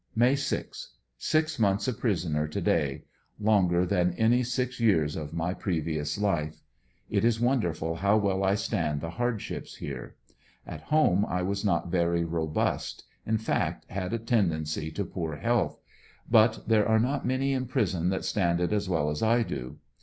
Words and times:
May 0.15 0.33
6.— 0.33 0.87
Six 1.19 1.59
months 1.59 1.87
a 1.87 1.93
prisoner 1.93 2.47
to 2.47 2.59
day. 2.59 3.03
Longer 3.39 3.85
than 3.85 4.13
any 4.15 4.41
six 4.41 4.79
years 4.79 5.15
of 5.15 5.31
my 5.31 5.53
previous 5.53 6.17
life. 6.17 6.63
It 7.11 7.23
is 7.23 7.39
wonderful 7.39 7.97
how 7.97 8.17
well 8.17 8.43
I 8.43 8.55
stand 8.55 9.01
the 9.01 9.11
hardships 9.11 9.75
here. 9.75 10.15
At 10.65 10.81
home 10.81 11.23
I 11.27 11.43
was 11.43 11.63
not 11.63 11.91
very 11.91 12.25
robust, 12.25 13.03
in 13.27 13.37
fact 13.37 13.85
had 13.91 14.11
a 14.11 14.17
ten 14.17 14.45
ANDi7US0NVILLE 14.45 14.49
DIARY, 14.49 14.57
55 14.57 14.65
dency 14.91 14.95
to 14.95 15.05
poor 15.05 15.35
health; 15.35 15.79
but 16.27 16.67
there 16.67 16.87
are 16.89 16.99
not 16.99 17.23
many 17.23 17.53
in 17.53 17.67
prison 17.67 18.09
that 18.09 18.25
stand 18.25 18.59
it 18.59 18.73
as 18.73 18.89
well 18.89 19.11
as 19.11 19.21
I 19.21 19.43
do. 19.43 19.77